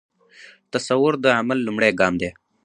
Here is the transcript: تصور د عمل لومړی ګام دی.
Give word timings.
تصور 0.73 1.13
د 1.23 1.25
عمل 1.37 1.59
لومړی 1.63 1.91
ګام 1.99 2.13
دی. 2.21 2.29